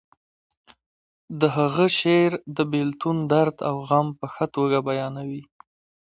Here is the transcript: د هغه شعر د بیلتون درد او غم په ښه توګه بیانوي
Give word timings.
د 1.39 1.41
هغه 1.57 1.85
شعر 1.99 2.31
د 2.57 2.59
بیلتون 2.71 3.17
درد 3.31 3.57
او 3.69 3.75
غم 3.89 4.07
په 4.19 4.25
ښه 4.33 4.45
توګه 4.55 4.77
بیانوي 4.87 5.43